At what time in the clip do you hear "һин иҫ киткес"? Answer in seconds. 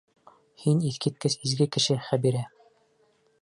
0.61-1.35